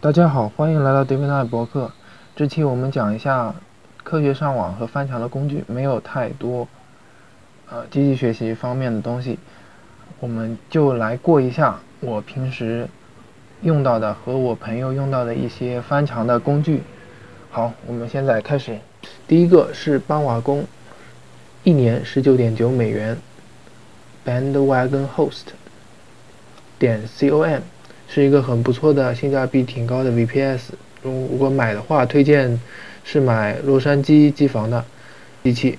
[0.00, 1.90] 大家好，欢迎来到 David Night 博客。
[2.36, 3.52] 这期我们讲一下
[4.04, 6.68] 科学上网和翻墙的工具，没有太多
[7.68, 9.40] 呃机器学习方面的东西，
[10.20, 12.88] 我们就来过一下我平时
[13.62, 16.84] 用到的和我朋友用到的一些翻墙的工具。
[17.50, 18.78] 好，我们现在开始。
[19.26, 20.64] 第一个是搬瓦工，
[21.64, 23.18] 一年十九点九美元
[24.24, 25.46] ，Bandwagonhost
[26.78, 27.62] 点 com。
[28.18, 30.58] 是一个很不错的性价比挺高的 VPS。
[31.04, 32.60] 如果买的话，推荐
[33.04, 34.84] 是买洛杉矶机房的
[35.44, 35.78] 机器，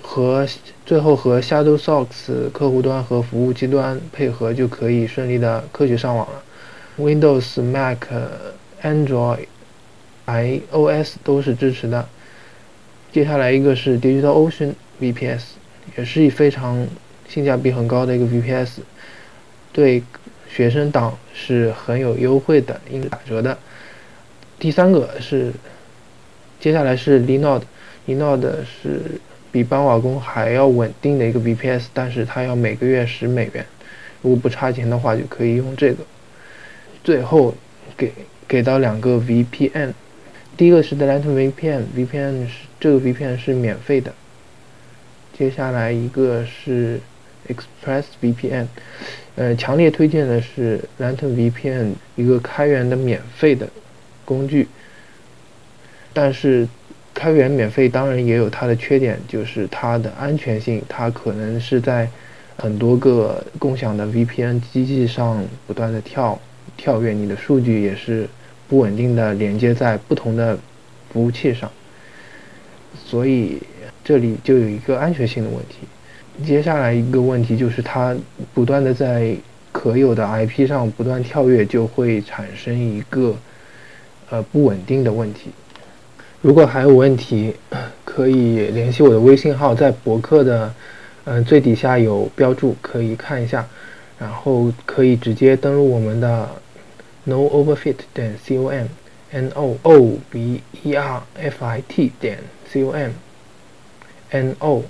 [0.00, 0.46] 和
[0.86, 6.40] 最后和 Shadowsocks 客户端和服务器端配合，就可以顺利的科学上网了。
[6.96, 7.98] Windows、Mac、
[8.80, 9.46] Android、
[10.26, 12.08] iOS 都是支持的。
[13.10, 15.42] 接下来一个是 DigitalOcean VPS，
[15.96, 16.86] 也是非常
[17.28, 18.68] 性价比很高的一个 VPS，
[19.72, 20.04] 对。
[20.58, 23.56] 学生党是很有优惠的，应该打折的。
[24.58, 25.52] 第三个是，
[26.58, 29.02] 接下来是 Linode，Linode 是
[29.52, 33.64] 比搬瓦工还要稳定的一个 VPS，但是它要每个月十美元，
[34.20, 36.02] 如果不差钱的话就可以用这个。
[37.04, 37.54] 最后
[37.96, 38.12] 给
[38.48, 39.92] 给到两个 VPN，
[40.56, 44.12] 第一个是 Lantern VPN，VPN 是这个 VPN 是免费的。
[45.38, 46.98] 接下来一个是
[47.48, 48.66] Express VPN。
[49.36, 53.68] 呃，强烈推荐的是 Lantern VPN 一个开源的免费的
[54.24, 54.66] 工具，
[56.12, 56.66] 但是
[57.14, 62.08] 开源免费当然也有它的缺点，就是它的安全性，它可能是在
[62.56, 66.40] 很多个共享的 VPN 机器上不断的跳
[66.76, 68.28] 跳跃，你的数据也是
[68.68, 70.58] 不稳定的连接在不同的
[71.12, 71.70] 服务器上，
[73.04, 73.62] 所以
[74.04, 75.86] 这里就有一个安全性的问题。
[76.44, 78.16] 接下来一个问题就是它
[78.54, 79.34] 不断的在
[79.72, 83.34] 可有的 IP 上不断跳跃，就会产生一个
[84.30, 85.50] 呃不稳定的问题。
[86.40, 87.54] 如果还有问题，
[88.04, 90.72] 可以联系我的微信号，在博客的
[91.24, 93.66] 嗯最底下有标注，可以看一下。
[94.18, 96.48] 然后可以直接登录我们的
[97.28, 102.38] nooverfit 点 com，n o o v e r f i t 点
[102.72, 104.82] com，n o。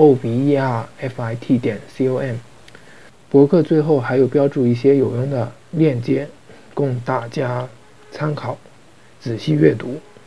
[0.00, 2.34] O v e r f i t 点 c o m，
[3.28, 6.26] 博客最后还有标注一些有用的链接，
[6.72, 7.68] 供大家
[8.10, 8.56] 参考，
[9.20, 10.00] 仔细阅读。